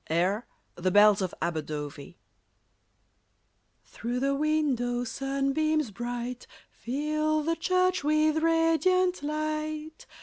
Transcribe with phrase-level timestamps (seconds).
[0.09, 2.17] Air: "The Bells of Aberdovey")
[3.85, 10.07] Through the window, sunbeams bright Fill the church with radiant light.